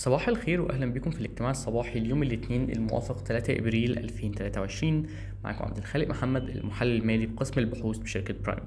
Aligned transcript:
صباح 0.00 0.28
الخير 0.28 0.60
واهلا 0.60 0.92
بكم 0.92 1.10
في 1.10 1.20
الاجتماع 1.20 1.50
الصباحي 1.50 1.98
اليوم 1.98 2.22
الاثنين 2.22 2.70
الموافق 2.70 3.18
3 3.18 3.58
إبريل 3.58 3.98
2023 3.98 5.06
معكم 5.44 5.64
عبد 5.64 5.76
الخالق 5.76 6.08
محمد 6.08 6.48
المحلل 6.48 7.00
المالي 7.00 7.26
بقسم 7.26 7.60
البحوث 7.60 7.98
بشركة 7.98 8.34
برايم. 8.44 8.64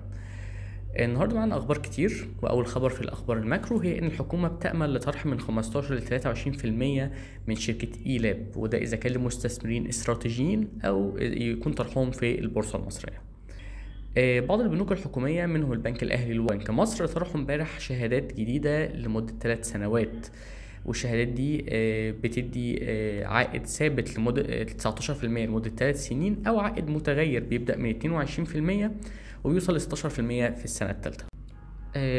النهارده 0.99 1.35
معانا 1.35 1.57
أخبار 1.57 1.77
كتير 1.77 2.27
وأول 2.41 2.67
خبر 2.67 2.89
في 2.89 3.01
الأخبار 3.01 3.37
ال 3.37 3.44
macro 3.44 3.79
هي 3.79 3.99
إن 3.99 4.05
الحكومة 4.05 4.47
بتأمل 4.47 4.93
لطرح 4.93 5.25
من 5.25 5.39
15 5.39 5.95
ل 5.95 6.01
23% 6.01 7.11
من 7.47 7.55
شركة 7.55 7.89
ELAB 8.05 8.47
وده 8.55 8.77
إذا 8.77 8.97
كان 8.97 9.13
لمستثمرين 9.13 9.87
استراتيجيين 9.87 10.67
أو 10.85 11.17
يكون 11.19 11.73
طرحهم 11.73 12.11
في 12.11 12.39
البورصة 12.39 12.79
المصرية. 12.79 13.21
آه، 14.17 14.39
بعض 14.39 14.61
البنوك 14.61 14.91
الحكومية 14.91 15.45
منهم 15.45 15.73
البنك 15.73 16.03
الأهلي 16.03 16.39
وبنك 16.39 16.69
مصر 16.69 17.05
طرحوا 17.07 17.35
امبارح 17.35 17.79
شهادات 17.79 18.33
جديدة 18.33 18.87
لمدة 18.87 19.33
ثلاث 19.41 19.71
سنوات. 19.71 20.27
والشهادات 20.85 21.27
دي 21.27 21.65
آه، 21.69 22.11
بتدي 22.11 22.79
آه، 22.81 23.25
عائد 23.25 23.65
ثابت 23.65 24.17
لمدة 24.17 24.63
19% 24.63 25.23
لمدة 25.23 25.69
3 25.69 25.97
سنين 25.97 26.43
أو 26.47 26.59
عائد 26.59 26.89
متغير 26.89 27.43
بيبدأ 27.43 27.77
من 27.77 27.89
22% 27.89 28.91
وبيوصل 29.43 29.75
ل 29.75 29.81
16% 29.81 29.85
في 30.55 30.63
السنة 30.65 30.89
الثالثة. 30.89 31.25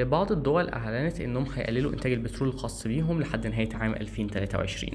بعض 0.04 0.32
الدول 0.32 0.68
أعلنت 0.68 1.20
إنهم 1.20 1.46
هيقللوا 1.54 1.92
إنتاج 1.92 2.12
البترول 2.12 2.48
الخاص 2.48 2.86
بيهم 2.86 3.20
لحد 3.20 3.46
نهاية 3.46 3.68
عام 3.74 3.94
2023 3.94 4.90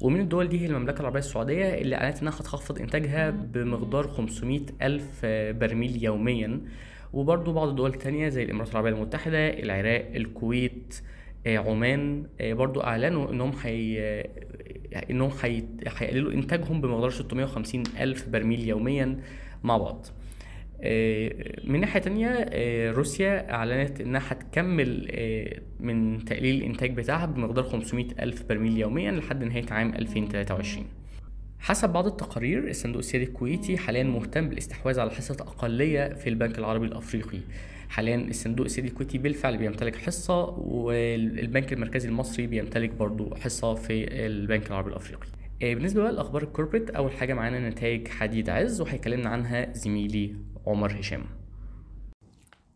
ومن 0.00 0.20
الدول 0.20 0.48
دي 0.48 0.60
هي 0.60 0.66
المملكة 0.66 1.00
العربية 1.00 1.18
السعودية 1.18 1.74
اللي 1.74 1.96
أعلنت 1.96 2.20
إنها 2.22 2.32
هتخفض 2.32 2.80
إنتاجها 2.80 3.30
بمقدار 3.30 4.08
500 4.08 4.60
ألف 4.82 5.26
برميل 5.60 6.04
يوميا 6.04 6.60
وبرضو 7.12 7.52
بعض 7.52 7.68
الدول 7.68 7.90
التانية 7.90 8.28
زي 8.28 8.42
الإمارات 8.42 8.70
العربية 8.70 8.90
المتحدة 8.90 9.48
العراق 9.48 10.10
الكويت 10.14 10.94
عمان 11.46 12.26
برضو 12.40 12.80
أعلنوا 12.80 13.30
إنهم 13.30 13.52
حي... 13.52 14.00
إنهم 15.10 15.30
حي... 15.30 15.64
هيقللوا 15.98 16.32
إنتاجهم 16.32 16.80
بمقدار 16.80 17.10
650 17.10 17.82
ألف 18.00 18.28
برميل 18.28 18.68
يوميا 18.68 19.18
مع 19.62 19.76
بعض. 19.76 20.06
من 21.64 21.80
ناحية 21.80 22.00
تانية 22.00 22.50
روسيا 22.90 23.52
أعلنت 23.52 24.00
إنها 24.00 24.22
هتكمل 24.28 25.10
من 25.80 26.24
تقليل 26.24 26.56
الإنتاج 26.56 26.90
بتاعها 26.96 27.26
بمقدار 27.26 27.64
500 27.64 28.06
ألف 28.20 28.42
برميل 28.48 28.78
يوميا 28.78 29.12
لحد 29.12 29.44
نهاية 29.44 29.66
عام 29.70 29.94
2023 29.94 30.86
حسب 31.60 31.92
بعض 31.92 32.06
التقارير 32.06 32.68
الصندوق 32.68 32.98
السيادي 32.98 33.24
الكويتي 33.24 33.76
حاليا 33.76 34.02
مهتم 34.02 34.48
بالاستحواذ 34.48 35.00
على 35.00 35.10
حصة 35.10 35.36
أقلية 35.40 36.14
في 36.14 36.28
البنك 36.28 36.58
العربي 36.58 36.86
الأفريقي. 36.86 37.38
حاليا 37.94 38.16
الصندوق 38.16 38.66
السيادي 38.66 38.88
الكويتي 38.88 39.18
بالفعل 39.18 39.56
بيمتلك 39.56 39.96
حصة 39.96 40.44
والبنك 40.58 41.72
المركزي 41.72 42.08
المصري 42.08 42.46
بيمتلك 42.46 42.90
برضو 42.90 43.34
حصة 43.34 43.74
في 43.74 44.26
البنك 44.26 44.66
العربي 44.66 44.90
الأفريقي. 44.90 45.26
بالنسبة 45.60 46.02
بقى 46.02 46.12
لأخبار 46.12 46.42
الكوربريت 46.42 46.90
أول 46.90 47.12
حاجة 47.12 47.34
معانا 47.34 47.68
نتائج 47.68 48.08
حديد 48.08 48.50
عز 48.50 48.80
وهيكلمنا 48.80 49.28
عنها 49.30 49.72
زميلي 49.72 50.36
عمر 50.66 51.00
هشام. 51.00 51.24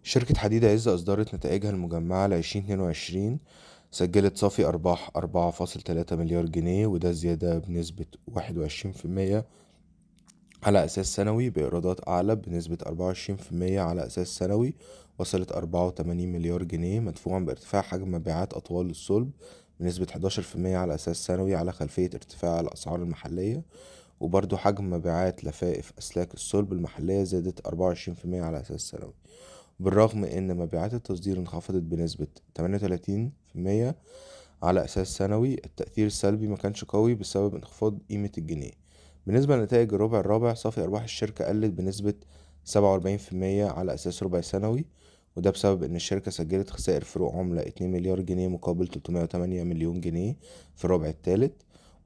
شركة 0.02 0.34
حديد 0.34 0.64
عز 0.64 0.88
أصدرت 0.88 1.34
نتائجها 1.34 1.70
المجمعة 1.70 2.26
ل 2.26 2.32
2022 2.32 3.38
سجلت 3.90 4.36
صافي 4.36 4.64
أرباح 4.66 5.10
4.3 5.16 6.12
مليار 6.12 6.46
جنيه 6.46 6.86
وده 6.86 7.12
زيادة 7.12 7.58
بنسبة 7.58 8.06
21% 8.30 9.44
على 10.62 10.84
أساس 10.84 11.14
سنوي 11.14 11.50
بإيرادات 11.50 12.08
أعلى 12.08 12.36
بنسبة 12.36 12.78
24% 12.86 13.52
على 13.62 14.06
أساس 14.06 14.28
سنوي 14.28 14.74
وصلت 15.18 15.52
84 15.52 16.32
مليار 16.32 16.62
جنيه 16.62 17.00
مدفوعا 17.00 17.40
بارتفاع 17.40 17.82
حجم 17.82 18.10
مبيعات 18.10 18.54
أطوال 18.54 18.90
الصلب 18.90 19.30
بنسبة 19.80 20.06
11% 20.06 20.56
على 20.56 20.94
أساس 20.94 21.26
سنوي 21.26 21.54
على 21.54 21.72
خلفية 21.72 22.10
ارتفاع 22.14 22.60
الأسعار 22.60 23.02
المحلية. 23.02 23.62
وبرضو 24.20 24.56
حجم 24.56 24.90
مبيعات 24.90 25.44
لفائف 25.44 25.92
أسلاك 25.98 26.34
الصلب 26.34 26.72
المحلية 26.72 27.22
زادت 27.24 27.68
24% 27.68 27.70
على 28.34 28.60
أساس 28.60 28.80
سنوي. 28.80 29.14
بالرغم 29.80 30.24
إن 30.24 30.56
مبيعات 30.56 30.94
التصدير 30.94 31.38
انخفضت 31.38 31.82
بنسبة 31.82 32.26
38% 32.58 33.94
على 34.62 34.84
أساس 34.84 35.08
سنوي 35.08 35.54
التأثير 35.54 36.06
السلبي 36.06 36.46
مكانش 36.46 36.84
قوي 36.84 37.14
بسبب 37.14 37.54
انخفاض 37.54 37.98
قيمة 38.10 38.32
الجنيه. 38.38 38.87
بالنسبة 39.28 39.56
لنتائج 39.56 39.94
الربع 39.94 40.20
الرابع 40.20 40.54
صافي 40.54 40.80
أرباح 40.82 41.02
الشركة 41.02 41.44
قلت 41.44 41.72
بنسبة 41.72 42.14
47% 42.64 42.74
على 43.76 43.94
أساس 43.94 44.22
ربع 44.22 44.40
سنوي 44.40 44.84
وده 45.36 45.50
بسبب 45.50 45.82
إن 45.82 45.96
الشركة 45.96 46.30
سجلت 46.30 46.70
خسائر 46.70 47.04
فروق 47.04 47.34
عملة 47.34 47.62
2 47.62 47.92
مليار 47.92 48.20
جنيه 48.20 48.48
مقابل 48.48 48.88
308 48.88 49.62
مليون 49.62 50.00
جنيه 50.00 50.36
في 50.76 50.84
الربع 50.84 51.08
الثالث 51.08 51.52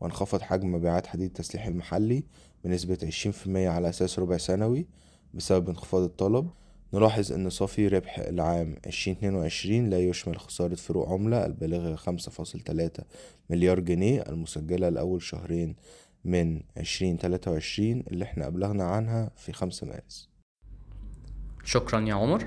وانخفض 0.01 0.41
حجم 0.41 0.73
مبيعات 0.73 1.07
حديد 1.07 1.27
التسليح 1.27 1.67
المحلي 1.67 2.25
بنسبة 2.65 3.11
20% 3.47 3.49
على 3.49 3.89
أساس 3.89 4.19
ربع 4.19 4.37
سنوي 4.37 4.87
بسبب 5.35 5.69
انخفاض 5.69 6.03
الطلب. 6.03 6.51
نلاحظ 6.95 7.33
أن 7.33 7.51
صافي 7.51 7.89
ربح 7.89 8.19
العام 8.19 8.77
2022 8.87 9.91
لا 9.91 9.99
يشمل 9.99 10.39
خسارة 10.39 10.75
فروق 10.75 11.09
عملة 11.09 11.47
البالغة 11.47 11.97
5.3 11.97 13.05
مليار 13.51 13.81
جنيه 13.81 14.23
المسجلة 14.29 14.89
لأول 14.89 15.23
شهرين 15.23 15.77
من 16.25 16.63
2023 16.77 18.05
اللي 18.11 18.25
إحنا 18.25 18.47
أبلغنا 18.47 18.85
عنها 18.85 19.31
في 19.37 19.53
5 19.53 19.87
مارس. 19.87 20.29
شكرا 21.65 22.01
يا 22.01 22.15
عمر. 22.15 22.45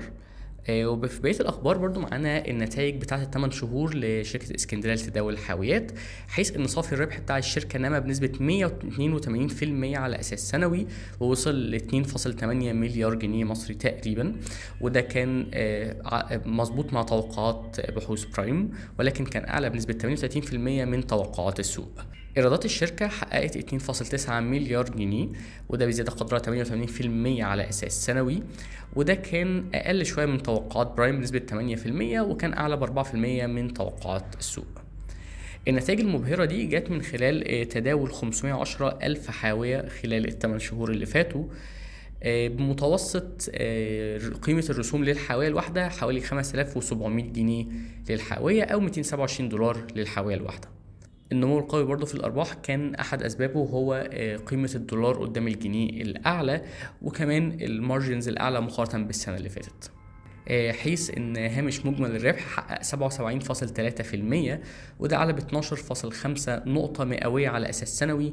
وفي 0.70 1.22
بقية 1.22 1.40
الأخبار 1.40 1.78
برضو 1.78 2.00
معانا 2.00 2.46
النتائج 2.46 3.00
بتاعة 3.00 3.22
الثمان 3.22 3.50
شهور 3.50 3.94
لشركة 3.94 4.54
اسكندرية 4.54 4.94
لتداول 4.94 5.32
الحاويات 5.32 5.92
حيث 6.28 6.56
إن 6.56 6.66
صافي 6.66 6.92
الربح 6.92 7.18
بتاع 7.18 7.38
الشركة 7.38 7.78
نما 7.78 7.98
بنسبة 7.98 8.32
182% 9.92 9.96
على 9.96 10.20
أساس 10.20 10.40
سنوي 10.48 10.86
ووصل 11.20 11.54
ل 11.70 11.80
2.8 11.80 12.44
مليار 12.44 13.14
جنيه 13.14 13.44
مصري 13.44 13.74
تقريبا. 13.74 14.36
وده 14.80 15.00
كان 15.00 15.50
مظبوط 16.46 16.92
مع 16.92 17.02
توقعات 17.02 17.90
بحوث 17.90 18.24
برايم 18.24 18.70
ولكن 18.98 19.24
كان 19.24 19.48
أعلى 19.48 19.70
بنسبة 19.70 19.94
38% 19.94 20.54
من 20.84 21.06
توقعات 21.06 21.60
السوق. 21.60 22.00
إيرادات 22.36 22.64
الشركة 22.64 23.08
حققت 23.08 23.58
2.9 23.58 24.30
مليار 24.30 24.84
جنيه 24.84 25.28
وده 25.68 25.86
بزيادة 25.86 26.12
قدرها 26.12 26.38
88% 27.38 27.40
على 27.40 27.68
أساس 27.68 28.04
سنوي 28.06 28.42
وده 28.96 29.14
كان 29.14 29.64
أقل 29.74 30.06
شوية 30.06 30.26
من 30.26 30.42
توقعات 30.42 30.86
برايم 30.86 31.18
بنسبة 31.18 31.42
8% 31.50 32.20
وكان 32.20 32.52
أعلى 32.52 32.76
ب 32.76 33.02
4% 33.04 33.14
من 33.46 33.74
توقعات 33.74 34.24
السوق. 34.38 34.66
النتائج 35.68 36.00
المبهرة 36.00 36.44
دي 36.44 36.66
جت 36.66 36.90
من 36.90 37.02
خلال 37.02 37.68
تداول 37.68 38.12
510 38.12 38.98
ألف 39.02 39.30
حاوية 39.30 39.88
خلال 39.88 40.28
الثمان 40.28 40.58
شهور 40.58 40.90
اللي 40.90 41.06
فاتوا 41.06 41.44
بمتوسط 42.26 43.50
قيمة 44.42 44.64
الرسوم 44.70 45.04
للحاوية 45.04 45.48
الواحدة 45.48 45.88
حوالي 45.88 46.20
5700 46.20 47.24
جنيه 47.32 47.66
للحاوية 48.08 48.62
أو 48.62 48.80
227 48.80 49.48
دولار 49.48 49.86
للحاوية 49.96 50.34
الواحدة. 50.34 50.75
النمو 51.32 51.58
القوي 51.58 51.84
برضه 51.84 52.06
في 52.06 52.14
الأرباح 52.14 52.54
كان 52.54 52.94
أحد 52.94 53.22
أسبابه 53.22 53.60
هو 53.60 54.10
قيمة 54.46 54.70
الدولار 54.74 55.14
قدام 55.16 55.48
الجنيه 55.48 56.02
الأعلى 56.02 56.62
وكمان 57.02 57.52
المارجنز 57.60 58.28
الأعلى 58.28 58.60
مقارنة 58.60 59.04
بالسنة 59.04 59.36
اللي 59.36 59.48
فاتت 59.48 59.90
حيث 60.78 61.10
إن 61.16 61.36
هامش 61.36 61.86
مجمل 61.86 62.16
الربح 62.16 62.40
حقق 62.40 62.82
77.3% 62.82 64.58
وده 65.00 65.16
أعلى 65.16 65.32
ب 65.32 65.62
12.5 65.62 66.48
نقطة 66.48 67.04
مئوية 67.04 67.48
على 67.48 67.70
أساس 67.70 67.98
سنوي 67.98 68.32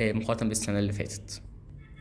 مقارنة 0.00 0.48
بالسنة 0.48 0.78
اللي 0.78 0.92
فاتت. 0.92 1.42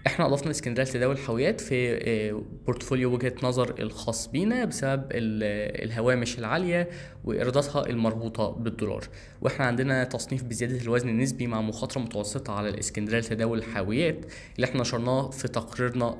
إحنا 0.07 0.25
اضفنا 0.25 0.51
اسكندرية 0.51 0.85
لتداول 0.85 1.15
الحاويات 1.15 1.61
في 1.61 2.31
بورتفوليو 2.65 3.13
وجهة 3.13 3.33
نظر 3.43 3.75
الخاص 3.79 4.27
بينا 4.27 4.65
بسبب 4.65 5.03
الهوامش 5.11 6.39
العالية 6.39 6.89
وإيراداتها 7.23 7.89
المربوطة 7.89 8.51
بالدولار. 8.51 9.03
وإحنا 9.41 9.65
عندنا 9.65 10.03
تصنيف 10.03 10.43
بزيادة 10.43 10.81
الوزن 10.81 11.09
النسبي 11.09 11.47
مع 11.47 11.61
مخاطرة 11.61 12.01
متوسطة 12.01 12.53
على 12.53 12.69
الاسكندرية 12.69 13.19
لتداول 13.19 13.57
الحاويات 13.57 14.25
اللي 14.55 14.65
إحنا 14.65 14.81
نشرناه 14.81 15.29
في 15.29 15.47
تقريرنا 15.47 16.17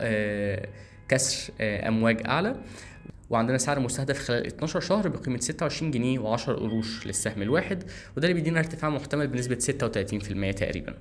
كسر 1.09 1.53
أمواج 1.61 2.27
أعلى. 2.27 2.55
وعندنا 3.29 3.57
سعر 3.57 3.79
مستهدف 3.79 4.19
خلال 4.19 4.47
12 4.47 4.79
شهر 4.79 5.07
بقيمة 5.07 5.39
26 5.39 5.91
جنيه 5.91 6.19
و10 6.19 6.49
قروش 6.49 7.07
للسهم 7.07 7.41
الواحد 7.41 7.83
وده 8.17 8.27
اللي 8.27 8.33
بيدينا 8.33 8.59
ارتفاع 8.59 8.89
محتمل 8.89 9.27
بنسبة 9.27 9.57
36% 9.59 10.55
تقريبا. 10.55 10.93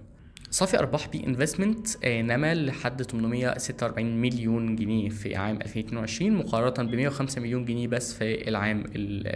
صافي 0.56 0.78
أرباح 0.78 1.08
B 1.08 1.26
Investments 1.26 2.06
نما 2.06 2.54
لحد 2.54 3.02
846 3.02 4.20
مليون 4.20 4.76
جنيه 4.76 5.08
في 5.08 5.36
عام 5.36 5.56
2022 5.56 6.32
مقارنة 6.32 6.90
ب 6.90 6.94
105 6.94 7.40
مليون 7.40 7.64
جنيه 7.64 7.88
بس 7.88 8.14
في 8.14 8.48
العام 8.48 8.84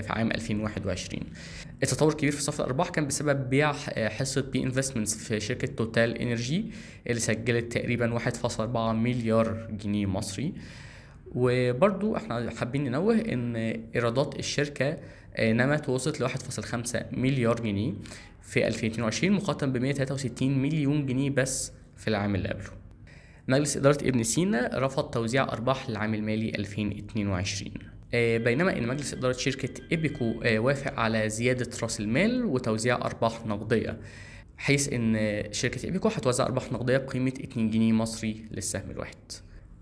في 0.03 0.07
عام 0.09 0.31
2021 0.31 1.23
التطور 1.83 2.09
الكبير 2.09 2.33
في 2.33 2.43
صافي 2.43 2.61
الأرباح 2.61 2.89
كان 2.89 3.07
بسبب 3.07 3.51
بيع 3.51 3.73
حصة 4.09 4.41
B 4.41 4.63
Investments 4.63 5.15
في 5.15 5.41
شركة 5.41 5.67
TotalEnergies 5.67 6.71
اللي 7.07 7.21
سجلت 7.21 7.73
تقريبا 7.73 8.19
1.4 8.19 8.77
مليار 8.77 9.69
جنيه 9.71 10.07
مصري. 10.07 10.53
وبرضو 11.35 12.17
إحنا 12.17 12.51
حابين 12.51 12.85
ننوه 12.85 13.15
ان 13.15 13.57
ايرادات 13.95 14.39
الشركة 14.39 14.97
آه، 15.37 15.53
نمت 15.53 15.89
ووصلت 15.89 16.21
ل 16.21 16.29
1.5 16.29 17.05
مليار 17.13 17.61
جنيه 17.61 17.93
في 18.43 18.67
2022 18.67 19.33
مقارنة 19.33 19.73
ب 19.73 19.77
163 19.77 20.59
مليون 20.59 21.07
جنيه 21.07 21.31
بس 21.31 21.73
في 21.97 22.09
العام 22.09 22.35
اللي 22.35 22.49
قبله. 22.49 22.71
مجلس 23.49 23.77
إدارة 23.77 24.09
ابن 24.09 24.23
سينا 24.23 24.71
رفض 24.75 25.11
توزيع 25.11 25.43
أرباح 25.43 25.91
للعام 25.91 26.15
المالي 26.15 26.49
2022 26.49 27.73
آه، 28.15 28.39
بينما 28.39 28.79
إن 28.79 28.89
مجلس 28.89 29.15
إدارة 29.15 29.33
شركة 29.33 29.83
إيبيكو 29.93 30.41
آه، 30.45 30.59
وافق 30.59 31.01
على 31.01 31.29
زيادة 31.29 31.71
رأس 31.83 32.01
المال 32.01 32.45
وتوزيع 32.45 32.97
أرباح 32.97 33.47
نقدية 33.47 33.99
حيث 34.59 34.93
إن 34.93 35.43
شركة 35.53 35.87
إيبيكو 35.87 36.09
هتوزع 36.09 36.47
أرباح 36.47 36.73
نقدية 36.73 36.97
بقيمة 36.97 37.33
2 37.45 37.71
جنيه 37.71 37.93
مصري 37.93 38.45
للسهم 38.51 38.91
الواحد. 38.91 39.17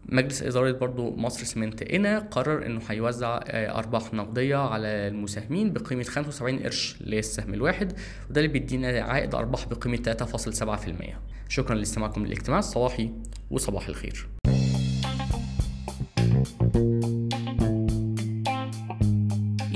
مجلس 0.08 0.42
إدارة 0.42 0.72
برضو 0.72 1.16
مصر 1.16 1.44
سمنت 1.44 1.82
إنا 1.82 2.18
قرر 2.18 2.66
إنه 2.66 2.80
هيوزع 2.88 3.40
آه، 3.44 3.78
أرباح 3.78 4.14
نقدية 4.14 4.56
على 4.56 4.88
المساهمين 4.88 5.72
بقيمة 5.72 6.02
75 6.02 6.58
قرش 6.58 6.96
للسهم 7.00 7.54
الواحد 7.54 7.92
وده 8.30 8.40
اللي 8.40 8.52
بيدينا 8.52 9.00
عائد 9.00 9.34
أرباح 9.34 9.66
بقيمة 9.68 9.96
3.7% 9.96 11.48
شكرا 11.48 11.74
لاستماعكم 11.74 12.26
للاجتماع 12.26 12.58
الصباحي 12.58 13.10
وصباح 13.50 13.88
الخير. 13.88 14.37